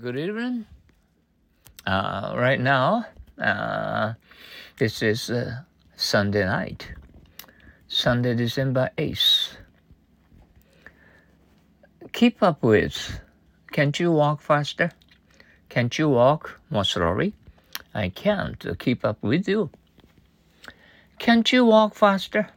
[0.00, 0.64] Good evening.
[1.84, 3.04] Uh, right now,
[3.38, 4.14] uh,
[4.78, 5.62] this is uh,
[5.96, 6.92] Sunday night,
[7.88, 9.56] Sunday, December 8th.
[12.12, 13.20] Keep up with.
[13.72, 14.92] Can't you walk faster?
[15.68, 17.34] Can't you walk more slowly?
[17.92, 19.70] I can't keep up with you.
[21.18, 22.48] Can't you walk faster?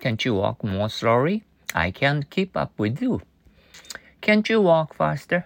[0.00, 1.44] Can't you walk more slowly?
[1.74, 3.20] I can't keep up with you.
[4.20, 5.44] Can't you walk faster?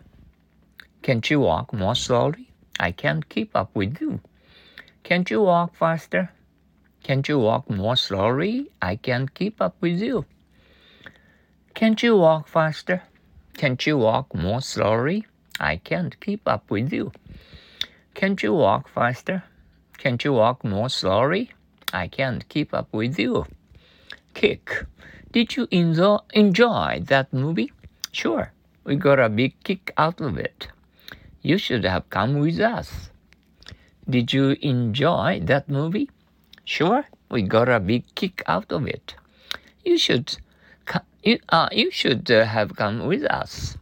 [1.08, 2.50] Can't you walk more slowly?
[2.78, 4.20] I can't keep up with you.
[5.04, 6.32] Can't you walk faster?
[7.02, 8.70] Can't you walk more slowly?
[8.82, 10.26] I can't keep up with you.
[11.72, 13.04] Can't you walk faster?
[13.56, 15.26] Can't you walk more slowly?
[15.58, 17.12] I can't keep up with you.
[18.12, 19.44] Can't you walk faster?
[19.96, 21.52] Can't you walk more slowly?
[21.90, 23.46] I can't keep up with you.
[24.34, 24.84] Kick.
[25.32, 27.72] Did you enjoy, that movie?
[28.12, 28.52] Sure.
[28.84, 30.68] We got a big kick out of it.
[31.48, 33.08] You should have come with us.
[34.04, 36.10] Did you enjoy that movie?
[36.66, 39.14] Sure, we got a big kick out of it.
[39.82, 40.36] You should,
[41.22, 43.78] you, uh, you should uh, have come with us.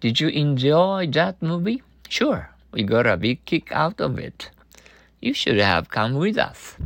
[0.00, 1.82] Did you enjoy that movie?
[2.10, 4.50] Sure, we got a big kick out of it.
[5.22, 6.76] You should have come with us.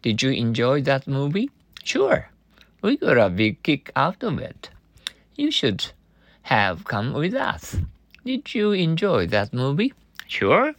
[0.00, 1.50] Did you enjoy that movie?
[1.84, 2.30] Sure,
[2.80, 4.70] we got a big kick out of it.
[5.36, 5.92] You should
[6.44, 7.76] have come with us.
[8.24, 9.94] Did you enjoy that movie?
[10.26, 10.74] Sure.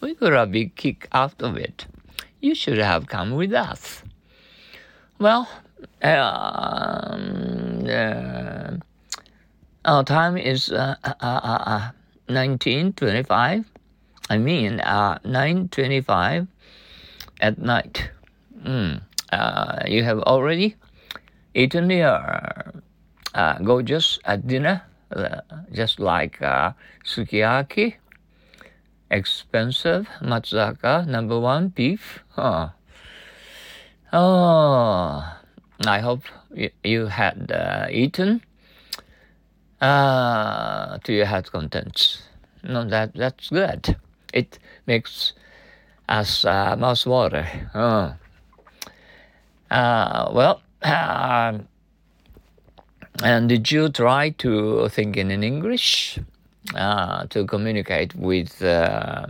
[0.00, 1.86] We got a big kick out of it.
[2.40, 4.02] You should have come with us.
[5.18, 5.48] Well,
[6.02, 8.76] um, uh,
[9.84, 11.90] our time is uh, uh, uh, uh
[12.28, 13.64] 1925.
[14.28, 16.48] I mean, uh, 9.25
[17.40, 18.10] at night.
[18.64, 19.02] Mm.
[19.32, 20.76] Uh, you have already
[21.54, 22.82] eaten your
[23.34, 24.95] uh, gorgeous at dinner uh,
[25.72, 26.72] just like uh,
[27.04, 27.94] sukiyaki,
[29.10, 32.24] expensive matsuzaka, number one beef.
[32.30, 32.70] Huh.
[34.12, 35.36] Oh,
[35.86, 36.22] I hope
[36.54, 38.42] you, you had uh, eaten
[39.80, 42.22] uh, to your heart contents.
[42.62, 43.96] No, that that's good.
[44.32, 45.32] It makes
[46.08, 47.46] us uh, mouth water.
[47.74, 48.14] Oh.
[49.70, 50.62] Uh, well.
[50.82, 51.58] Uh,
[53.22, 56.18] and did you try to think in English
[56.74, 59.26] uh, to communicate with uh,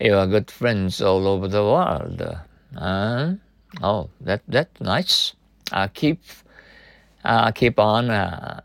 [0.00, 2.22] your good friends all over the world?
[2.76, 3.34] Uh,
[3.82, 5.34] oh, that that's nice.
[5.72, 6.20] Uh, keep
[7.24, 8.60] uh, keep on, uh,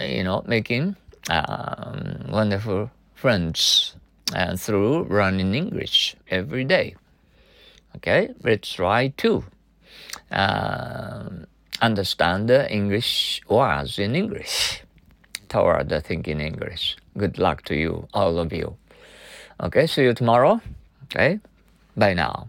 [0.00, 0.96] you know, making
[1.30, 3.96] um, wonderful friends
[4.34, 6.94] and through learning English every day.
[7.96, 9.44] Okay, let's try to.
[10.30, 11.47] Um,
[11.80, 14.82] understand the English words in English
[15.48, 16.96] toward the thinking English.
[17.16, 18.76] Good luck to you, all of you.
[19.60, 20.60] Okay, see you tomorrow.
[21.04, 21.40] Okay,
[21.96, 22.48] bye now.